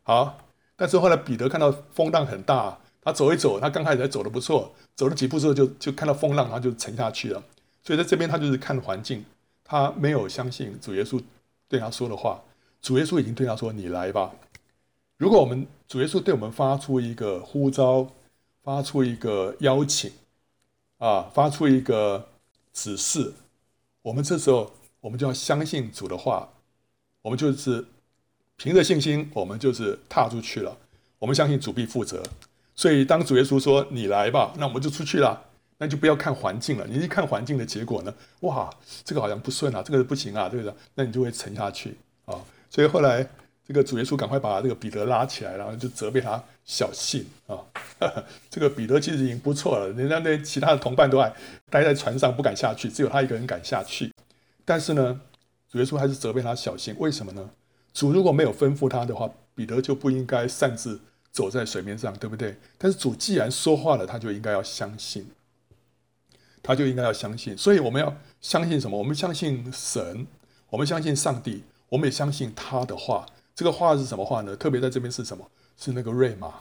[0.02, 0.38] 好。”
[0.76, 7.42] 但是后来彼得看到风浪很大，他走一走，他刚开始还走得不错，走了几步之后就就看到风浪，他就沉下去了。
[7.82, 9.24] 所以在这边他就是看环境，
[9.62, 11.22] 他没有相信主耶稣
[11.68, 12.42] 对他说的话。
[12.80, 14.32] 主耶稣已经对他说：“你来吧。”
[15.18, 18.08] 如果我们主耶稣对我们发出一个呼召，
[18.62, 20.10] 发出一个邀请，
[20.96, 22.26] 啊，发出一个
[22.72, 23.34] 指示，
[24.00, 26.48] 我们这时候我们就要相信主的话，
[27.22, 27.84] 我们就是
[28.56, 30.76] 凭着信心，我们就是踏出去了。
[31.18, 32.22] 我们相信主必负责，
[32.74, 35.46] 所以当主耶稣说“你来吧”，那我们就出去了。
[35.82, 38.14] 那就不要看环境了，你一看环境的结果呢？
[38.40, 38.68] 哇，
[39.02, 42.36] 这个好像不顺啊，这个不行啊，这个，那你就会沉下去啊。
[42.68, 43.26] 所以后来，
[43.66, 47.56] 这个主耶稣赶快把这个彼得拉起来，然后就责备他小信啊。
[48.50, 51.32] 这个彼得其实已经不错了，人家那其他的同伴都还
[51.70, 54.12] 待在船上不敢下去，只有他一个人敢下去。
[54.70, 55.20] 但是呢，
[55.68, 56.94] 主耶稣还是责备他小心。
[57.00, 57.50] 为什么呢？
[57.92, 61.00] 主如果没有吩咐他的话，彼得就不应该擅自
[61.32, 62.56] 走在水面上，对不对？
[62.78, 65.26] 但是主既然说话了，他就应该要相信，
[66.62, 67.58] 他就应该要相信。
[67.58, 68.96] 所以我们要相信什么？
[68.96, 70.24] 我们相信神，
[70.68, 71.64] 我们相信上帝。
[71.88, 74.54] 我们也相信他的话，这个话是什么话呢？
[74.54, 75.50] 特别在这边是什么？
[75.76, 76.54] 是那个瑞玛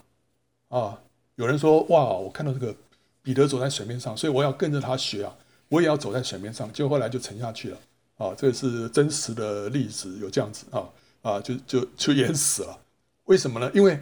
[0.69, 0.99] 啊！
[1.35, 2.75] 有人说：“哇，我看到这个
[3.21, 7.77] 彼得走在水面上，所以我要跟着他学啊，我也要走在水面上。”结果后来就沉下去了
[8.19, 8.35] 啊！
[8.37, 10.87] 这个是真实的例子，有这样子啊
[11.23, 12.79] 啊，就就就淹死了。
[13.25, 13.71] 为什么呢？
[13.73, 13.99] 因为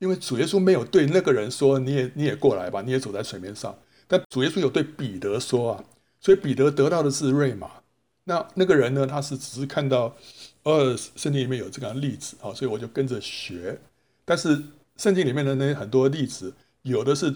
[0.00, 5.84] 因为主耶稣没有对那个人说：“你也你也过来吧，你也走在水面上。”但主耶稣有对彼得说啊，
[6.20, 7.70] 所以彼得得到的是瑞玛。
[8.24, 9.06] 那那个人呢？
[9.06, 10.16] 他是只是看到。
[10.62, 13.80] 呃，圣经里面有这个例子啊，所以我就跟着学。
[14.26, 14.62] 但是
[14.98, 17.34] 圣经里面的那很多例子，有的是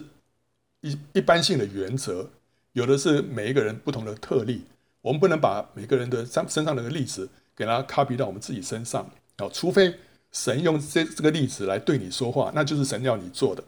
[0.81, 2.29] 一一般性的原则，
[2.73, 4.61] 有的是每一个人不同的特例。
[5.05, 9.93] 我们不能把每个人的身身上的例子给他 copy 到我们自己身上啊，除非
[10.31, 13.63] 神用这这个例子来对你说话，那就是神要你做的，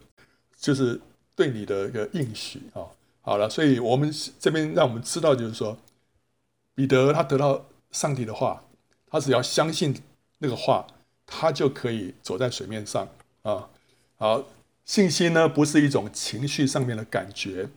[0.60, 1.00] 就是
[1.36, 2.82] 对你的一个应许啊。
[3.22, 5.78] 好了，所以我们这边让我们知道，就是说，
[6.74, 8.64] 彼得他得到上帝的话，
[9.12, 9.96] 他只要相信
[10.40, 10.88] 那个话，
[11.28, 13.08] 他就可以走在水面上
[13.44, 13.70] 啊。
[14.16, 14.44] 好，
[14.86, 17.70] 信心呢，不是一种情绪上面的感觉。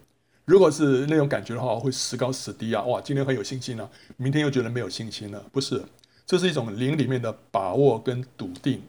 [0.51, 2.83] 如果是那种感觉的话，会时高时低啊。
[2.83, 5.41] 哇，今天很有信心啊，明天又觉得没有信心了。
[5.53, 5.81] 不是，
[6.27, 8.83] 这是一种灵里面的把握跟笃定。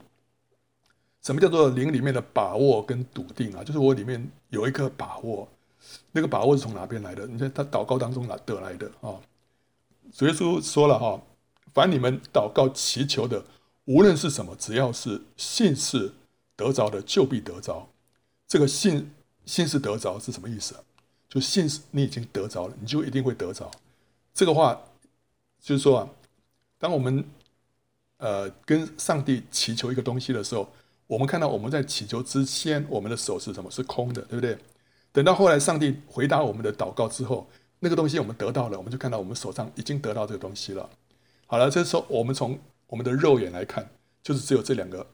[1.22, 3.64] 什么叫做灵里面的把握跟笃定啊？
[3.64, 5.48] 就是我里面有一个把握。
[6.12, 7.28] 那个把握是从哪边来的？
[7.28, 9.14] 你看他祷告当中哪得来的啊？
[10.12, 11.22] 主耶稣说了哈，
[11.76, 13.46] 凡你们祷告祈求的，
[13.86, 16.12] 无论是什么，只要是信是
[16.56, 17.88] 得着的，就必得着。
[18.48, 19.12] 这个信
[19.46, 20.76] 信是得着是什么意思？
[21.32, 23.72] 就信是你已经得着了，你就一定会得着。
[24.34, 24.78] 这个话
[25.62, 26.10] 就是说啊，
[26.78, 27.24] 当我们
[28.18, 30.70] 呃跟上帝祈求一个东西的时候，
[31.08, 33.72] 我们看到我们在祈求之前，我们的手是什么？
[33.72, 34.58] 是空的，对不对？
[35.14, 37.48] 等到后来，上帝回答我们的祷告之后，
[37.80, 40.90] 那个东西我们得到了，我们就看到我们手上已经得到这个东西了。
[41.48, 43.90] 好了，这时候我们从我们的肉眼来看，
[44.22, 45.08] 就是只有这两个、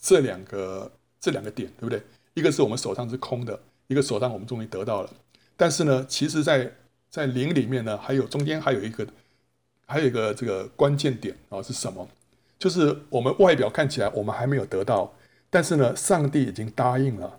[0.00, 0.90] 这两个、
[1.20, 2.02] 这两个点，对不对？
[2.34, 5.10] 一个是我们手上是空的，一个手上我们终于得到了。
[5.56, 6.72] 但是呢，其实在，在
[7.10, 9.06] 在灵里面呢，还有中间还有一个，
[9.86, 12.08] 还有一个这个关键点啊，是什么？
[12.58, 15.12] 就是我们外表看起来我们还没有得到，
[15.50, 17.38] 但是呢，上帝已经答应了。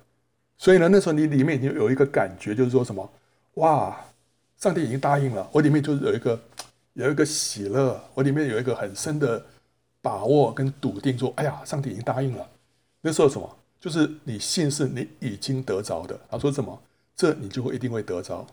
[0.57, 3.11] 所以呢，那时候你里面已经有一个感觉，就是说什么，
[3.55, 3.99] 哇，
[4.57, 6.39] 上帝已经答应了，我里面就是有一个
[6.93, 9.45] 有一个喜乐，我里面有一个很深的
[10.01, 12.47] 把握跟笃定，说，哎呀，上帝已经答应了。
[13.01, 16.17] 那时候什么，就是你信是你已经得着的。
[16.29, 16.81] 他说什么，
[17.15, 18.45] 这你就会一定会得着。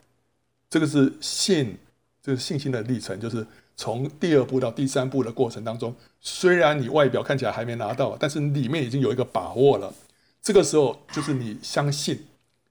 [0.70, 1.76] 这个是信，
[2.22, 3.46] 这个信心的历程，就是
[3.76, 9.92] 从第二步到第三步的过程当中，虽然你外表看起来还没拿到，但是里面已经有一个把握了。
[10.40, 12.24] 这个时候就是你相信，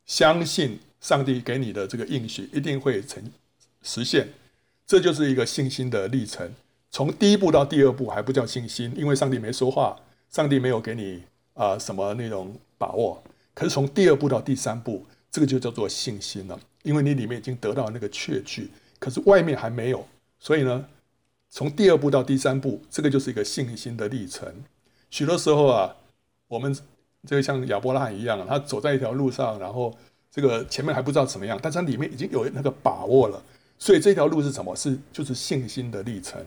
[0.06, 3.24] 相信上帝给你的这个应许一定会成
[3.82, 4.28] 实现，
[4.86, 6.52] 这就是一个信心的历程。
[6.90, 9.98] 从第一步到第二步还不叫信心，因为上帝没说话，
[10.30, 11.24] 上帝没有给你
[11.54, 13.24] 啊、什么那种把握。
[13.54, 20.06] 可是从第二步到第三步，这个就叫做信心了，因为你里面已经得到那个确据，可是外面还没有。
[20.40, 20.86] 所以呢，
[21.50, 24.54] 从第二步到第三步，这个就是一个信心的历程。
[25.10, 25.96] 许多时候啊，
[26.48, 26.78] 我们。
[27.28, 29.96] 这个像亚伯拉罕一样，他走在一条路上，然后
[30.32, 33.40] 这个前面还不知道怎么样，但是他里面已经有那个把握了。
[33.78, 34.76] 所以这条路是什么？
[34.76, 36.44] 是就是信心的历程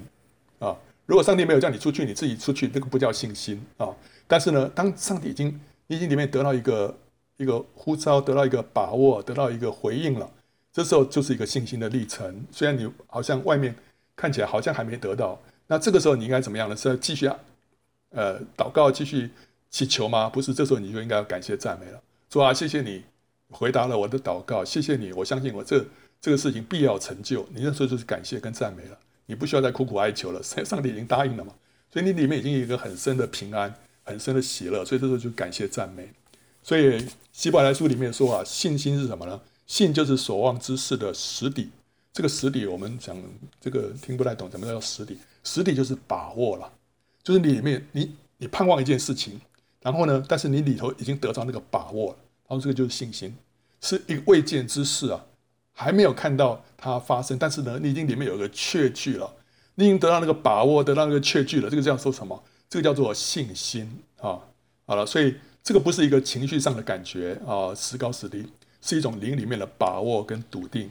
[0.59, 0.77] 啊。
[1.07, 3.89] 如果上帝没有叫你出去，你自己出去，那个不叫信心啊。
[4.27, 5.49] 但是呢，当上帝已经
[5.87, 6.93] 你已经里面得到一个
[7.37, 10.31] 一个呼召，得到一个把握，得到一个回应了，
[10.73, 12.45] 这时候就是一个信心的历程。
[12.51, 13.75] 虽然你好像外面
[14.17, 16.77] 看起来好像还没得到，那这个时候你应该怎么样呢？
[16.77, 17.39] 是要继续啊，
[18.11, 19.31] 呃，祷告，继续。
[19.71, 20.31] 祈求吗？
[20.31, 22.01] 不是，这时候你就应该要感谢赞美了。
[22.31, 23.03] 说啊，谢谢你
[23.51, 25.85] 回答了我的祷告，谢谢你，我相信我这
[26.21, 27.45] 这个事情必要成就。
[27.53, 31.53] 你那时候就是感谢跟赞美了，你不需要再苦苦哀求了，上帝已经答应了嘛。
[31.93, 36.09] 所以你里面已经有一个很深的平安，很深的喜乐，所以这时候就感谢赞美。
[36.63, 39.41] 所以希伯来书里面说啊，信心是什么呢？
[39.67, 41.69] 信就是所望之事的实底。
[42.13, 43.21] 这个实底我们讲
[43.61, 45.19] 这个听不太懂，怎么叫实底？
[45.43, 46.73] 实底就是把握了，
[47.25, 49.41] 就是你里面你你盼望一件事情。
[49.83, 50.25] 然后呢？
[50.29, 52.19] 但是你里头已经得到那个把握了，
[52.49, 53.37] 然后这个就是信心，
[53.81, 55.27] 是一个未见之事啊，
[55.73, 59.35] 还没有看到它发生，但是呢，你已经里面有一个确据了，
[59.75, 61.69] 你已经得到那个把握，得到那个确据了。
[61.69, 62.41] 这个叫做什么？
[62.71, 64.39] 这个叫做信心啊。
[64.87, 68.47] 好了，所以这个不是一个情绪上的感觉啊，时高时低，
[68.83, 70.91] 是一种灵里面的把握跟笃定。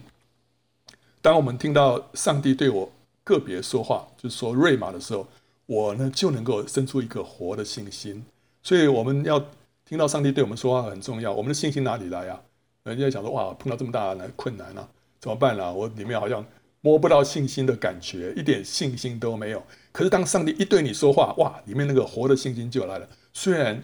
[1.21, 2.91] 当我们听到上帝对我
[3.23, 5.27] 个别说话，就是说瑞玛的时候，
[5.67, 8.25] 我呢就能够生出一个活的信心。
[8.63, 9.39] 所以我们要
[9.85, 11.31] 听到上帝对我们说话很重要。
[11.31, 12.41] 我们的信心哪里来啊？
[12.85, 15.71] 人家想说哇，碰到这么大的困难啊，怎么办啊？
[15.71, 16.43] 我里面好像
[16.81, 19.63] 摸不到信心的感觉，一点信心都没有。
[19.91, 23.07] 可是当上帝一对你说话，哇，里面那个活的信心就来了。
[23.33, 23.81] 虽然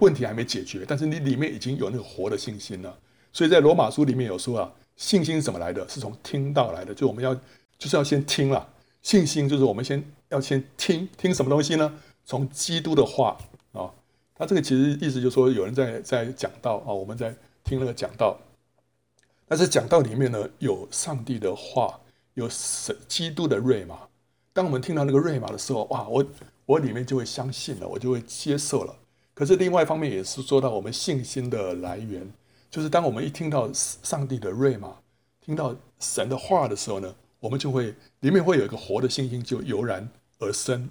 [0.00, 2.98] 问题还没解决，但是你里面已经有那个活的信心了。
[3.32, 5.88] 所以在罗马书里面有说啊，信心是怎么来的？
[5.88, 6.94] 是从听到来的。
[6.94, 7.34] 就我们要
[7.78, 8.68] 就是要先听了，
[9.02, 12.00] 信心就是我们先要先听听什么东西呢？
[12.24, 13.36] 从基督的话。
[13.72, 13.90] 啊，
[14.36, 17.34] 他这个其实意思就是说，有人在在讲道啊，我们在
[17.64, 18.38] 听那个讲道。
[19.46, 22.00] 但是讲道里面呢，有上帝的话，
[22.34, 23.98] 有神基督的瑞玛。
[24.52, 26.24] 当我们听到那个瑞玛的时候，哇，我
[26.66, 28.94] 我里面就会相信了，我就会接受了。
[29.34, 32.26] 可是另外一方面也是说到我们信心的来源，
[32.70, 34.94] 就是当我们一听到上帝的瑞玛，
[35.40, 40.08] 听到神的话的时候呢，我们就会里面会有一个活的信心就油然
[40.38, 40.88] 而生，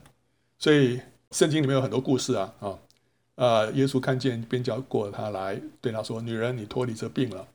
[0.59, 0.99] 所以。
[1.33, 2.77] 圣经里面有很多故事啊啊，
[3.33, 7.47] 呃，耶稣看见便叫过他来，对他说：“女人，你脱离这病了。”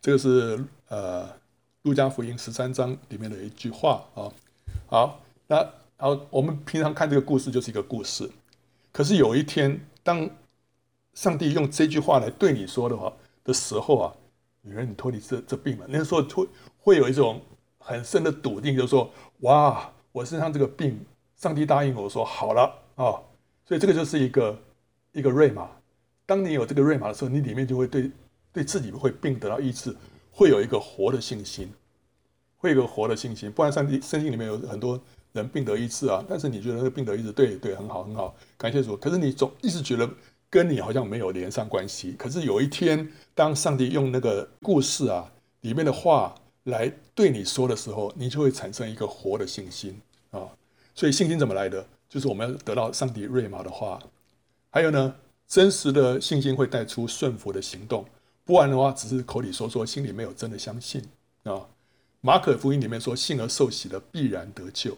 [0.00, 1.28] 这个是呃，
[1.82, 4.30] 路加福音十三章里面的一句话啊。
[4.86, 8.30] 好，那好，我们平常看这个故事就是一个故事，
[8.92, 10.30] 可是有一天，当
[11.14, 14.14] 上帝用这句话来对你说的话的时候啊，
[14.62, 15.86] 女人，你脱离这这病了。
[15.88, 16.48] 那时候会
[16.78, 17.40] 会有一种
[17.78, 22.62] 很深的笃定，就是说：“哇，我身上这个病，上帝答应我说好了
[22.94, 23.18] 啊。”
[23.66, 24.56] 所以这个就是一个。
[25.16, 25.70] 一个瑞玛，
[26.26, 28.10] 当你有这个瑞玛的时候，你里面就会对
[28.52, 29.94] 对自己会病得到医治，
[30.32, 31.72] 会有一个活的信心，
[32.56, 33.48] 会有一个活的信心。
[33.52, 35.00] 不然，上帝圣经里面有很多
[35.34, 38.96] 人病得医治啊，但是你觉得那病得医治，对对，很好很好，感谢主。
[38.96, 40.08] 可是你总一直觉得
[40.48, 42.14] 跟你好像没有连上关系。
[42.16, 45.30] 可是有一天，当上帝用那个故事啊
[45.62, 46.32] 里面的话
[46.64, 50.46] 来对你说的时候，你就会产生一个活的信心啊。
[50.94, 51.84] 所以信心怎么来的？
[52.08, 54.00] 就是我们要得到上帝瑞玛的话。
[54.70, 55.16] 还有呢，
[55.48, 58.04] 真实的信心会带出顺服的行动，
[58.44, 61.02] 不然的话，只是口里说说，心里没有真的相信
[61.42, 61.66] 啊。
[62.20, 64.96] 马可福音里面说，信而受洗的必然得救。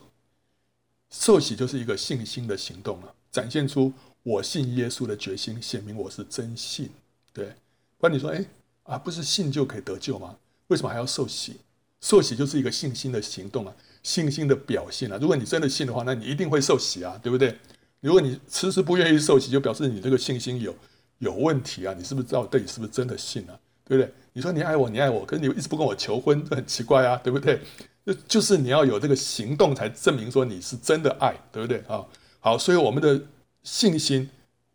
[1.11, 3.92] 受洗就是一个信心的行动啊，展现出
[4.22, 6.90] 我信耶稣的决心，显明我是真信。
[7.32, 7.54] 对，
[7.98, 8.44] 不然你说，哎
[8.82, 10.36] 啊，不是信就可以得救吗？
[10.68, 11.57] 为什么还要受洗？
[12.00, 15.18] 受洗就是一个信心的行动啊，信心的表现啊。
[15.20, 17.57] 如果你真的信的话，那你一定会受洗啊，对不对？
[18.00, 20.76] 如果你迟迟不愿意受洗，就表示你这个信心有
[21.18, 21.94] 有问题啊！
[21.96, 23.59] 你是不是知道对你是不是真的信啊？
[23.84, 24.12] 对不对？
[24.37, 27.59] 你说你爱我，你爱我，可是你一直不跟我求婚，这很奇怪啊，对不对？
[28.05, 32.05] 就就是你要有这个行动，才证明说你是真的爱，对不对啊？
[32.41, 33.18] 好，所以我们的
[33.62, 34.28] 信心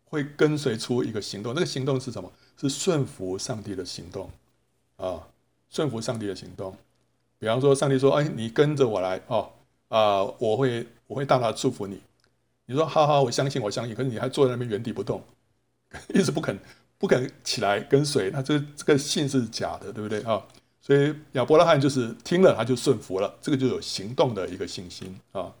[0.06, 2.28] 会跟随出一个行动，那个行动是什么？
[2.60, 4.28] 是顺服上帝的行动
[4.96, 5.28] 啊！
[5.70, 6.76] 顺服上帝的行动。
[7.38, 9.48] 比方说，上帝说：“哎，你跟着我来哦，
[9.86, 12.00] 啊，我会我会大大祝福你。”
[12.66, 13.94] 你说好好，我相信，我相信。
[13.94, 15.22] 可是你还坐在那边原地不动，
[16.12, 16.58] 一直不肯
[17.02, 20.40] 不肯起来跟随，那这这个信是假的，对不对啊？
[20.80, 25.52] 所以亚伯拉罕就是听了，他就顺服了，这个就有行动的一个信心啊。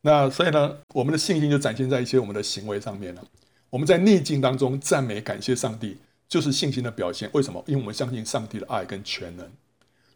[0.00, 3.22] 那所以呢，我们的信心就展现在一些我们的行为上面了。
[3.68, 7.28] 我们在逆境当中赞美感谢上帝，就是信心的表现。
[7.34, 7.62] 为什么？
[7.66, 9.46] 因为我们相信上帝的爱跟全能，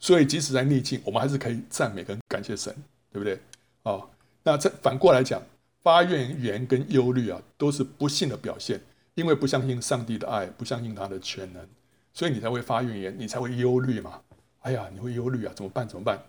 [0.01, 2.75] 所以即使在逆境，我们还是可以赞美跟感谢神，
[3.13, 3.39] 对不对？
[3.83, 4.01] 啊，
[4.43, 5.43] 那这反过来讲。
[5.83, 8.81] 发怨言跟忧虑啊，都是不信的表现，
[9.17, 11.67] 因为不相信上帝的爱，不相信他的全能，
[12.13, 14.21] 所以你才会发怨言，你才会忧虑嘛。
[14.61, 15.89] 哎呀，你会忧虑啊，怎么办？
[15.89, 16.23] 怎么办？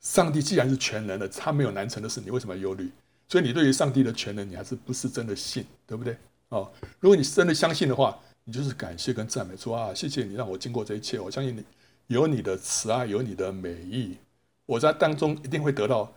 [0.00, 2.90] 上帝既然是全能的，他没有难成的事，你为什么要忧虑？
[3.28, 6.16] 所以你对于上帝的全能，你还是不是真的信，对不对？
[6.48, 11.62] 哦，如果你真的相信的话，你就是感谢跟赞美，说啊，谢谢你让我经过这一切，我相信你
[12.06, 14.16] 有你的慈爱，有你的美意，
[14.64, 16.10] 我在当中一定会得到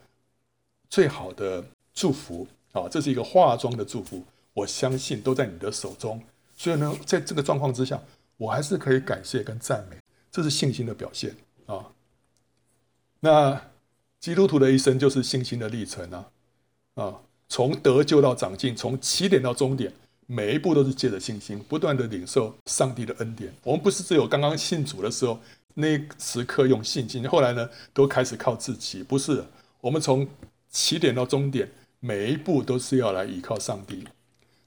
[0.90, 2.48] 最好的祝福。
[2.72, 4.24] 啊，这是一个化妆的祝福，
[4.60, 6.22] 我相信都在你的手中。
[6.56, 8.02] 所以呢，在这个状况之下，
[8.38, 9.98] 我还是可以感谢跟赞美，
[10.32, 11.36] 这是信心的表现
[11.66, 11.86] 啊。
[13.22, 13.62] 那
[14.20, 16.32] 基督徒的一生就是信心的历程啊
[16.96, 19.92] 啊，从得救到长进，从起点到终点，
[20.26, 23.54] 每一步都是借着信心，不断的领受上帝的恩典。
[23.64, 25.40] 我们不是只有刚刚信主的时候
[25.74, 29.44] 那时刻用信心，后来呢都开始靠自己，不是。
[29.82, 30.28] 我们从
[30.70, 31.70] 起点到终点。
[32.02, 34.08] 每一步都是要来依靠上帝，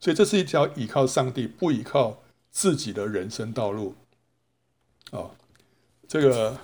[0.03, 3.95] 所以这是一条依靠上帝、不依靠自己的人生道路。
[5.13, 5.31] 啊，
[6.09, 6.59] 这个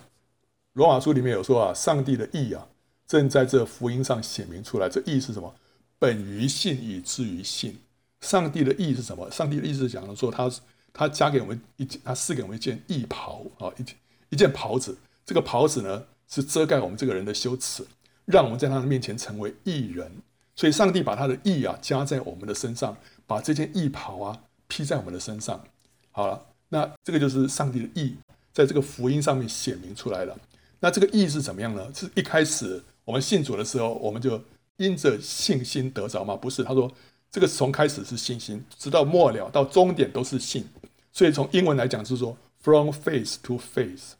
[0.72, 2.66] 罗马书里面有说啊，上帝的意啊，
[3.06, 4.88] 正在这福音上显明出来。
[4.88, 5.54] 这意是什么？
[6.00, 7.78] 本于信，以至于信。
[8.20, 9.30] 上帝的意是什么？
[9.30, 10.50] 上帝的意思是讲说，他
[10.92, 13.94] 他加给我们一件，他赐给我们一件义袍啊，一件
[14.30, 14.98] 一件袍子。
[15.24, 17.86] 这个袍子呢，是遮盖我们这个人的羞耻，
[18.24, 20.10] 让我们在他的面前成为义人。
[20.58, 22.96] 所以，上帝把他的义啊加在我们的身上，
[23.28, 24.36] 把这件义袍啊
[24.66, 25.62] 披在我们的身上。
[26.10, 28.16] 好了，那这个就是上帝的义，
[28.52, 30.36] 在这个福音上面显明出来了。
[30.80, 31.88] 那这个义是怎么样呢？
[31.94, 34.42] 是一开始我们信主的时候，我们就
[34.78, 36.34] 因着信心得着吗？
[36.34, 36.90] 不是，他说
[37.30, 40.66] 这个从开始是信心，直到末了到终点都是信。
[41.12, 44.14] 所以从英文来讲，是说 from faith to faith，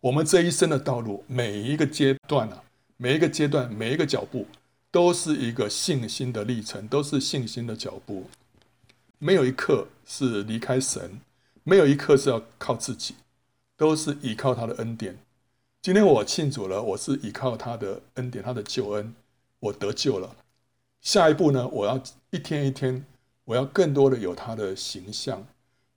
[0.00, 2.62] 我们这一生的道路，每一个阶段啊，
[2.96, 4.46] 每一个阶段，每一个脚步。
[4.96, 8.30] 都是一个信心的历程，都是信心的脚步，
[9.18, 11.20] 没有一刻是离开神，
[11.64, 13.14] 没有一刻是要靠自己，
[13.76, 15.18] 都是依靠他的恩典。
[15.82, 19.14] 今天我庆祝了，我是依靠他的恩典，他的救恩，
[19.60, 20.34] 我得救了。
[21.02, 23.04] 下一步呢，我要一天一天，
[23.44, 25.46] 我要更多的有他的形象，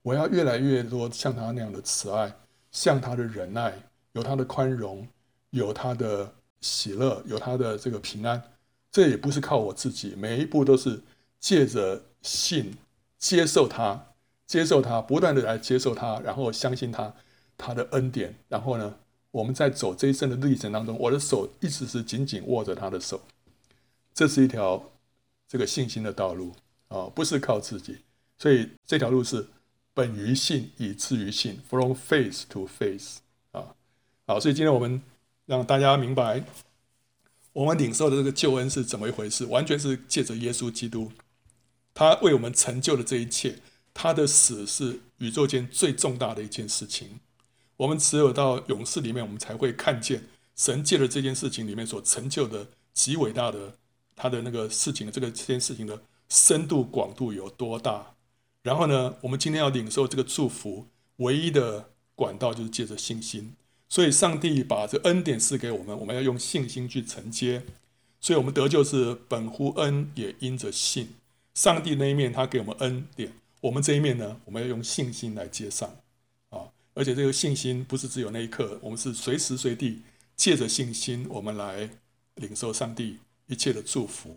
[0.01, 2.35] 我要越来越多像他那样的慈爱，
[2.69, 3.73] 像他的忍耐，
[4.11, 5.07] 有他的宽容，
[5.51, 6.29] 有他的
[6.59, 8.43] 喜乐，有他的这个平安。
[8.91, 11.01] 这也不是靠我自己，每一步都是
[11.39, 12.75] 借着信
[13.17, 14.13] 接受他，
[14.45, 17.13] 接受他，不断的来接受他，然后相信他，
[17.57, 18.35] 他的恩典。
[18.47, 18.95] 然后呢，
[19.31, 23.21] 我们在走这一生的历程当中，我的手一直是紧紧握着他的手。
[24.13, 24.83] 这是一条
[25.47, 26.53] 这个信心的道路
[26.87, 27.99] 啊，不是靠自己。
[28.37, 29.47] 所以这条路是
[29.93, 33.17] 本于信，以至于信，from faith to faith
[33.51, 33.75] 啊。
[34.25, 35.01] 好，所以今天我们
[35.45, 36.43] 让大家明白，
[37.59, 41.11] 我们领受的这个救恩是怎么一回事，完全是借着耶稣基督。
[41.93, 43.59] 他为我们成就了这一切，
[43.93, 47.19] 他的死是宇宙间最重大的一件事情。
[47.75, 50.23] 我们只有到永世里面，我们才会看见
[50.55, 53.75] 神借着这件事情里面所成就的极伟大的
[54.15, 58.15] 他的那个事情的这个这件事情的深度广度有多大。
[58.63, 60.87] 然后呢，我们今天要领受这个祝福，
[61.17, 63.53] 唯一的管道就是借着信心。
[63.89, 67.63] 所以，上帝把这恩典赐给我们，我们要用信心去承接。
[68.21, 71.09] 所以我们得救是本乎恩，也因着信。
[71.55, 73.31] 上帝那一面，他给我们恩典；
[73.61, 75.89] 我们这一面呢，我们要用信心来接上
[76.49, 76.69] 啊！
[76.93, 80.01] 而且这个信心不是只有那一刻，我们是随时随地
[80.35, 81.89] 借着信心，我们来
[82.35, 83.17] 领受上帝
[83.47, 84.35] 一切的祝福。